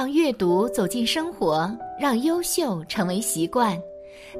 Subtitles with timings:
[0.00, 1.70] 让阅读走进生活，
[2.00, 3.78] 让优秀成为习惯。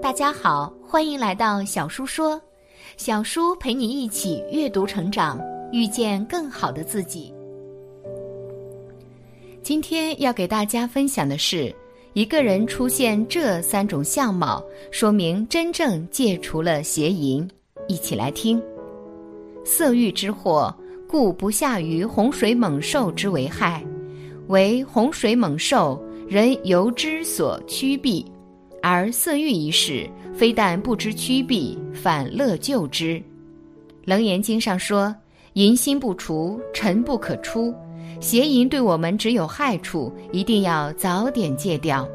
[0.01, 2.41] 大家好，欢迎来到小叔说，
[2.97, 5.39] 小叔陪你一起阅读成长，
[5.71, 7.31] 遇见更好的自己。
[9.63, 11.71] 今天要给大家分享的是，
[12.15, 17.47] 一个人出现这三种相貌，说明真正戒除了邪淫。
[17.87, 18.59] 一起来听。
[19.63, 20.75] 色欲之祸，
[21.07, 23.85] 故不下于洪水猛兽之为害。
[24.51, 28.27] 为洪水猛兽，人由之所趋避，
[28.83, 33.23] 而色欲一事，非但不知趋避，反乐救之。
[34.05, 35.15] 楞严经上说
[35.55, 37.73] ：“淫心不除，尘不可出。”
[38.19, 42.07] 邪淫对我们只有害处，一定要早点戒掉。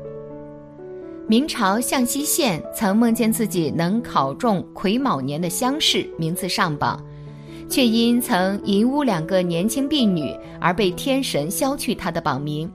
[1.28, 7.02] 明朝向西县曾梦见自己能考中癸卯年的乡试，名次上榜。
[7.70, 12.72] 却因曾淫污两个年轻婢女而被天神削去他的榜名。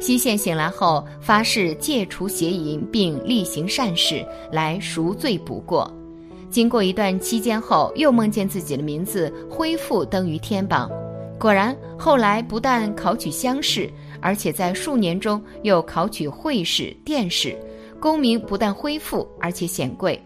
[0.00, 5.90] 西县醒来后发誓戒除邪淫，并厉行善事来赎罪补过。
[6.50, 10.90] 经过一段期间后，又梦见自己的名字恢复登于天榜。
[11.38, 17.56] 果然，后来不但考取乡试，而且在数年中又考取会试、殿试，
[17.98, 20.20] 功名不但恢复，而且显贵。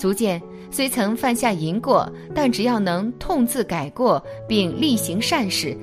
[0.00, 5.76] 足见，虽曾犯下淫过，但只要能痛自改过，并力行善事，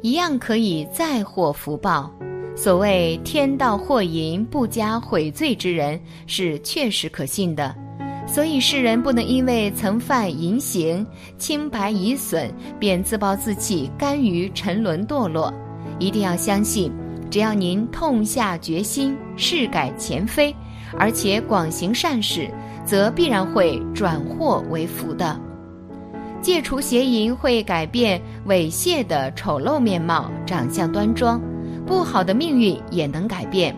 [0.00, 2.12] 一样可以再获福报。
[2.56, 7.72] 所谓“天道祸淫，不加悔罪之人”是确实可信的。
[8.26, 11.06] 所以世人不能因为曾犯淫行，
[11.38, 15.54] 清白已损，便自暴自弃，甘于沉沦堕落。
[16.00, 16.90] 一定要相信，
[17.30, 20.52] 只要您痛下决心，誓改前非，
[20.98, 22.50] 而且广行善事。
[22.84, 25.38] 则必然会转祸为福的。
[26.40, 31.40] 戒除邪淫会改变猥亵的丑陋面貌，长相端庄；
[31.86, 33.74] 不好的命运也能改变。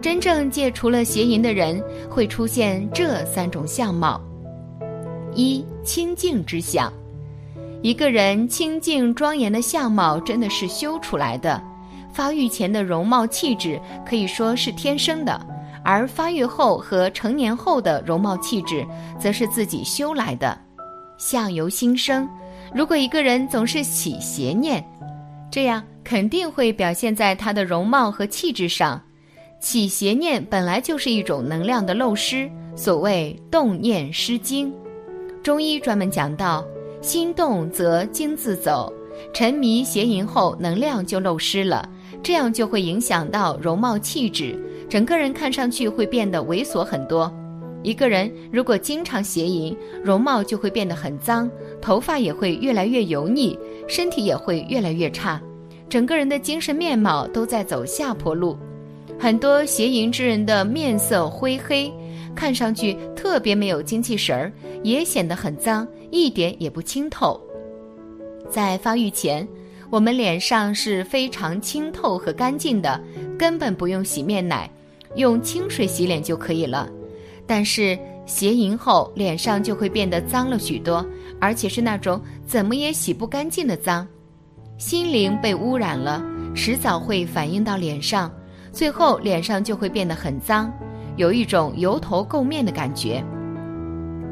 [0.00, 4.20] 真正戒除了邪淫的人，会出现这三种相貌：
[5.34, 6.92] 一、清净之相。
[7.82, 11.60] 一个人清净庄严的相貌，真的是修出来的。
[12.12, 15.38] 发育前的容貌气质，可以说是天生的。
[15.86, 18.84] 而发育后和成年后的容貌气质，
[19.20, 20.58] 则是自己修来的。
[21.16, 22.28] 相由心生，
[22.74, 24.84] 如果一个人总是起邪念，
[25.48, 29.00] 这样肯定会表现在他的容貌和气质上。
[29.60, 34.74] 起邪念本来就是一种能量的漏失，所谓动念失精。
[35.40, 36.64] 中医专门讲到，
[37.00, 38.92] 心动则精自走，
[39.32, 41.88] 沉迷邪淫后，能量就漏失了，
[42.24, 44.60] 这样就会影响到容貌气质。
[44.88, 47.32] 整个人看上去会变得猥琐很多。
[47.82, 55.40] 一个人如果经常邪淫，容貌就会变得很脏，头发也会越来越油腻，身体也会越来越差，
[55.88, 58.56] 整个人的精神面貌都在走下坡路。
[59.18, 61.92] 很多邪淫之人的面色灰黑，
[62.34, 64.52] 看上去特别没有精气神儿，
[64.82, 67.40] 也显得很脏，一点也不清透。
[68.48, 69.46] 在发育前。
[69.88, 73.00] 我们脸上是非常清透和干净的，
[73.38, 74.68] 根本不用洗面奶，
[75.16, 76.88] 用清水洗脸就可以了。
[77.46, 81.04] 但是邪淫后，脸上就会变得脏了许多，
[81.40, 84.06] 而且是那种怎么也洗不干净的脏。
[84.78, 86.22] 心灵被污染了，
[86.54, 88.30] 迟早会反映到脸上，
[88.72, 90.72] 最后脸上就会变得很脏，
[91.16, 93.24] 有一种油头垢面的感觉。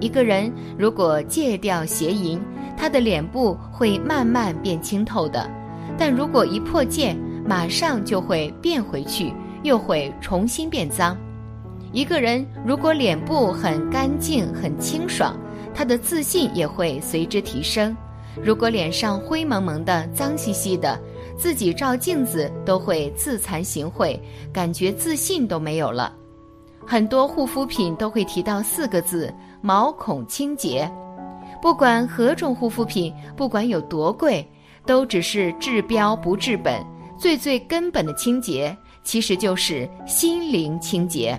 [0.00, 2.38] 一个人如果戒掉邪淫，
[2.76, 5.48] 他的脸部会慢慢变清透的，
[5.96, 7.16] 但如果一破戒，
[7.46, 9.32] 马上就会变回去，
[9.64, 11.18] 又会重新变脏。
[11.92, 15.36] 一个人如果脸部很干净、很清爽，
[15.74, 17.96] 他的自信也会随之提升。
[18.42, 21.00] 如果脸上灰蒙蒙的、脏兮兮的，
[21.36, 24.18] 自己照镜子都会自惭形秽，
[24.52, 26.12] 感觉自信都没有了。
[26.86, 29.32] 很多护肤品都会提到四个字：
[29.62, 30.90] 毛孔清洁。
[31.62, 34.46] 不管何种护肤品，不管有多贵，
[34.84, 36.84] 都只是治标不治本。
[37.16, 41.38] 最最根本的清洁，其实就是心灵清洁。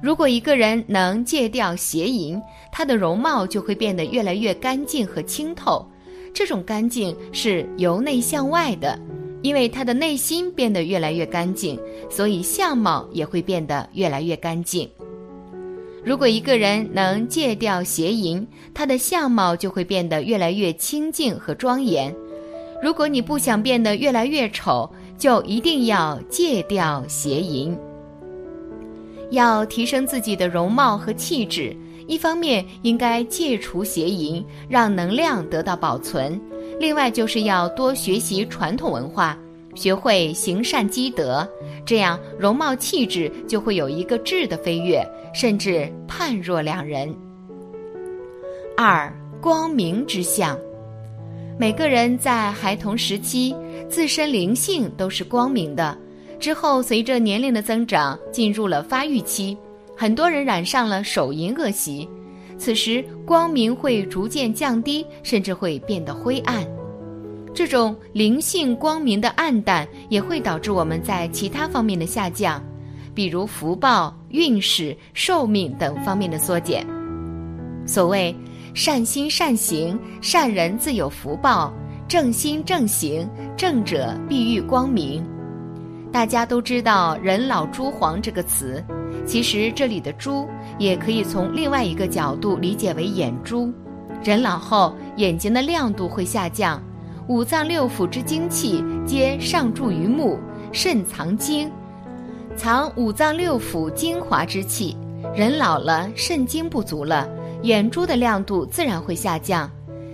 [0.00, 2.40] 如果一个人能戒掉邪淫，
[2.70, 5.84] 他的容貌就会变得越来越干净和清透。
[6.32, 8.96] 这种干净是由内向外的，
[9.42, 11.76] 因为他的内心变得越来越干净，
[12.08, 14.88] 所以相貌也会变得越来越干净。
[16.04, 22.14] 如果一个人能戒掉邪淫，他的相貌就会变得越来越清净和庄严。
[22.80, 24.88] 如果你不想变得越来越丑，
[25.18, 27.76] 就一定要戒掉邪淫。
[29.30, 31.76] 要提升自己的容貌和气质，
[32.06, 36.32] 一方面应该戒除邪淫，让能量得到保存；
[36.80, 39.36] 另外就是要多学习传统文化，
[39.74, 41.46] 学会行善积德，
[41.84, 47.14] 这样容貌气质就会有一个质的飞跃，甚至判若两人。
[48.74, 49.12] 二
[49.42, 50.58] 光明之相，
[51.58, 53.54] 每个人在孩童时期
[53.88, 55.96] 自身灵性都是光明的，
[56.38, 59.56] 之后随着年龄的增长，进入了发育期，
[59.96, 62.08] 很多人染上了手淫恶习，
[62.58, 66.66] 此时光明会逐渐降低，甚至会变得灰暗。
[67.54, 72.62] 这种灵性光明的暗淡，也会导致我们在其他方面的下降，
[73.14, 76.86] 比如福报、运势、寿命等方面的缩减。
[77.86, 78.34] 所谓。
[78.74, 81.72] 善心善行，善人自有福报；
[82.08, 85.22] 正心正行，正者必欲光明。
[86.10, 88.82] 大家都知道“人老珠黄”这个词，
[89.26, 90.48] 其实这里的“珠”
[90.80, 93.70] 也可以从另外一个角度理解为眼珠。
[94.24, 96.82] 人老后，眼睛的亮度会下降，
[97.26, 100.38] 五脏六腑之精气皆上注于目，
[100.72, 101.70] 肾藏精，
[102.56, 104.96] 藏五脏六腑精华之气。
[105.34, 107.28] 人老了，肾精不足了。
[107.64, 109.70] 眼珠的亮度自然会下降，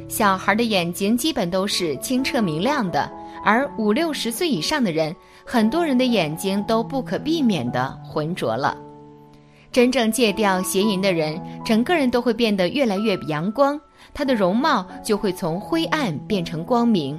[0.09, 3.11] 小孩的眼睛基本都是清澈明亮的，
[3.45, 5.15] 而五六十岁以上的人，
[5.45, 8.77] 很多人的眼睛都不可避免的浑浊了。
[9.73, 13.81] 真正戒掉邪淫的人，整个人都会变得越来越阳光，
[14.12, 17.19] 他的容貌就会从灰暗变成光明。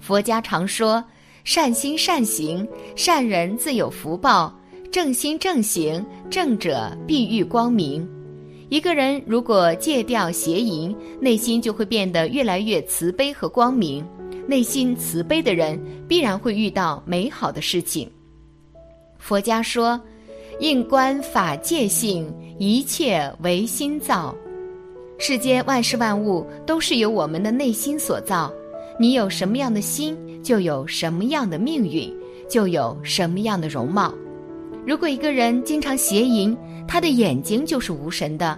[0.00, 1.04] 佛家常说：
[1.44, 4.52] 善心善行，善人自有福报；
[4.90, 8.08] 正心正行，正者必遇光明。
[8.68, 14.04] 一个人如果戒掉邪淫，内心就会变得越来越慈悲和光明。
[14.46, 18.10] 内心慈悲的人，必然会遇到美好的事情。
[19.18, 20.00] 佛家说
[20.58, 24.34] ：“应观法界性，一切唯心造。”
[25.18, 28.52] 世间万事万物都是由我们的内心所造。
[28.98, 32.12] 你有什么样的心，就有什么样的命运，
[32.48, 34.12] 就有什么样的容貌。
[34.86, 36.56] 如果一个人经常邪淫，
[36.86, 38.56] 他的眼睛就是无神的。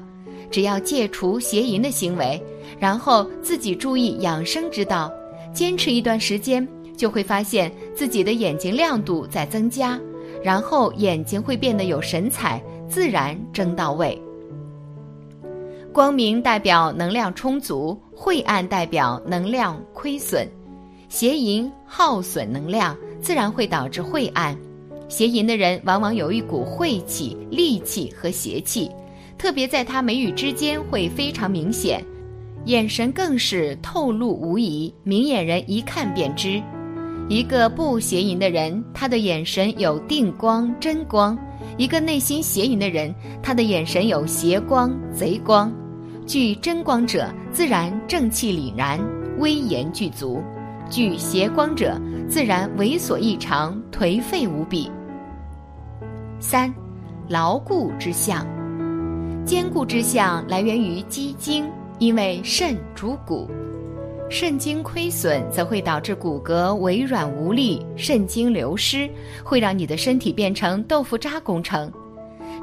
[0.50, 2.38] 只要戒除邪淫的行为，
[2.78, 5.10] 然后自己注意养生之道，
[5.54, 9.98] 坚持一段时间，就会发现自己的眼睛亮度在增加，
[10.42, 14.20] 然后眼睛会变得有神采，自然睁到位。
[15.94, 20.46] 光明代表能量充足，晦暗代表能量亏损。
[21.08, 24.54] 邪淫耗损能量，自然会导致晦暗。
[25.08, 28.90] 邪淫的人往往有一股晦气、戾气和邪气，
[29.38, 32.05] 特别在他眉宇之间会非常明显，
[32.66, 36.62] 眼神更是透露无遗，明眼人一看便知。
[37.28, 41.37] 一个不邪淫的人，他的眼神有定光、真光；
[41.76, 45.72] 一个内心邪淫的人，他的眼神有邪光、贼光。
[46.26, 49.00] 具真光者，自然正气凛然，
[49.38, 50.43] 威严具足；
[50.90, 54.90] 具邪光者，自然猥琐异常，颓废无比。
[56.40, 56.73] 三，
[57.29, 58.46] 牢固之象，
[59.44, 61.69] 坚固之象来源于肌精，
[61.99, 63.50] 因为肾主骨，
[64.31, 69.11] 肾精亏损则会导致骨骼微软无力，肾精流失
[69.43, 71.93] 会让你的身体变成豆腐渣工程。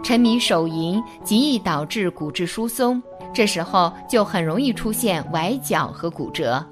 [0.02, 3.02] 沉迷手淫极易导致骨质疏松，
[3.34, 6.66] 这时候就很容易出现崴脚和骨折。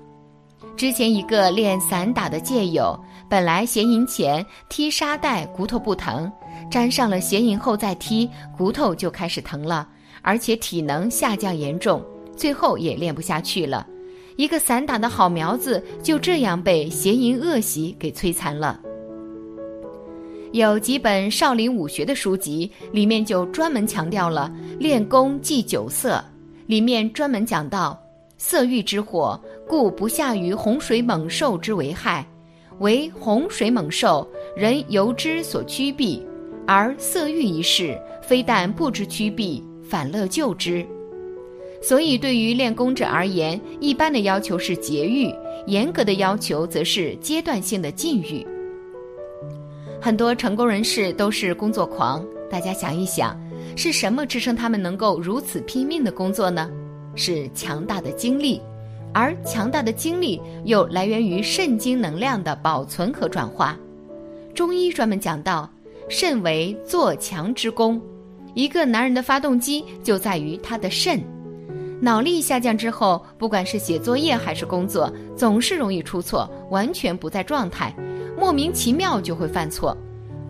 [0.75, 2.99] 之前一个练散打的戒友，
[3.33, 6.31] 本来邪淫前踢沙袋骨头不疼。
[6.69, 9.89] 沾上了邪淫后再踢，骨头就开始疼了，
[10.21, 11.99] 而且体能下降严重，
[12.37, 13.87] 最后也练不下去了。
[14.35, 18.79] 一个散打的好苗子就这样被邪淫恶习给摧残了。
[20.51, 26.23] 有几本少林武学的书籍，里面就专门强调了练功忌酒色，
[26.67, 27.99] 里面专门讲到
[28.37, 32.23] 色欲之火，故不下于洪水猛兽之为害，
[32.79, 36.25] 为洪水猛兽，人由之所趋避。
[36.65, 40.85] 而色欲一事，非但不知趋避，反乐救之。
[41.81, 45.29] 所以，对于练功者而言，一般的要求是节欲，
[45.67, 48.47] 严格的要求则是阶段性的禁欲。
[49.99, 53.37] 很多成功人士都是工作狂，大家想一想，
[53.75, 56.69] 是什么支撑他们能够如此拼命的工作呢？
[57.15, 58.61] 是强大的精力，
[59.13, 63.77] 而强大的精力又来源于肾精能量的保存和转化。
[64.53, 65.69] 中医专门讲到。
[66.09, 67.99] 肾为做强之功，
[68.55, 71.23] 一个男人的发动机就在于他的肾。
[72.01, 77.95] 脑力下降之后，不管是写作业还是工作，总是容易出错，完全不在状态，
[78.37, 79.97] 莫名其妙就会犯错，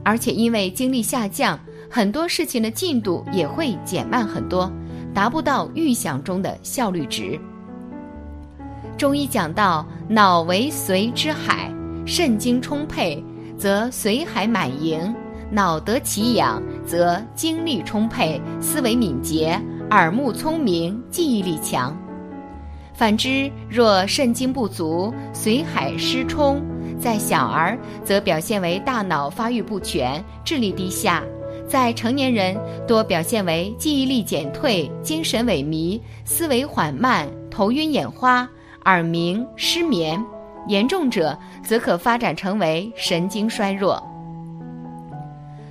[0.03, 4.69] 而且因为精力下降，很多事情的进度也会减慢很多，
[5.13, 7.39] 达不到预想中的效率值。
[8.97, 11.71] 中医讲到，脑为髓之海，
[12.05, 13.23] 肾精充沛，
[13.57, 15.13] 则髓海满盈；
[15.51, 19.59] 脑得其养，则精力充沛，思维敏捷，
[19.89, 21.97] 耳目聪明，记忆力强。
[22.93, 26.61] 反之，若肾精不足，髓海失充，
[26.99, 31.23] 在小儿则表现为大脑发育不全，智力低下；
[31.67, 32.55] 在成年人
[32.87, 38.47] 多表现为记忆力减退、精神萎靡、思维缓慢、头晕眼花、
[38.85, 40.23] 耳鸣、失眠。
[40.69, 44.01] 严重者则可发展成为神经衰弱。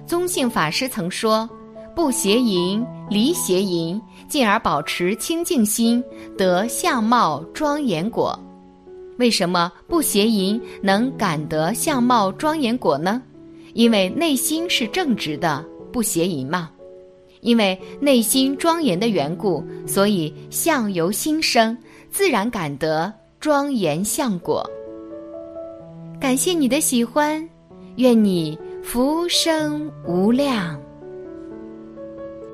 [0.06, 1.48] 宗信法师曾说
[1.96, 6.04] ：“不邪淫，离邪淫，进而保持清净心，
[6.36, 8.38] 得相貌庄严果。”
[9.18, 13.22] 为什么不邪淫能感得相貌庄严果呢？
[13.72, 16.68] 因为内心是正直的，不邪淫嘛。
[17.40, 21.76] 因为内心庄严的缘故，所以相由心生，
[22.12, 24.62] 自然感得庄严相果。
[26.20, 27.42] 感谢你的喜欢，
[27.96, 30.78] 愿你福生无量。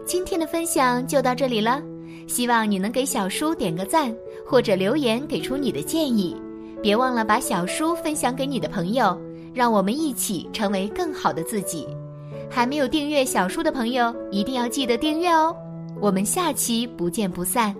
[0.06, 1.82] 今天的分享就到这里了，
[2.28, 4.14] 希望你能给小叔点个赞，
[4.46, 6.40] 或者留言给出你的建议。
[6.80, 9.20] 别忘了把小叔分享给你的朋友，
[9.52, 11.84] 让我们一起成为更好的自己。
[12.48, 15.54] 还没有订阅小叔的朋友，一定要记得订阅哦。
[16.00, 17.74] 我们下期不见不散。